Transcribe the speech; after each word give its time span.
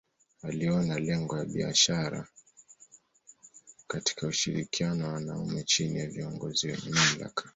Aliona 0.43 0.99
lengo 0.99 1.37
ya 1.37 1.45
maisha 1.67 2.27
katika 3.87 4.27
ushirikiano 4.27 5.07
wa 5.07 5.13
wanaume 5.13 5.63
chini 5.63 5.99
ya 5.99 6.07
viongozi 6.07 6.67
wenye 6.67 6.89
mamlaka. 6.89 7.49